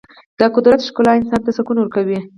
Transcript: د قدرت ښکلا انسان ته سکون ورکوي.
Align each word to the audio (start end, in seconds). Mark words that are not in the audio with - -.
د 0.39 0.41
قدرت 0.55 0.79
ښکلا 0.87 1.11
انسان 1.15 1.39
ته 1.45 1.51
سکون 1.57 1.77
ورکوي. 1.79 2.19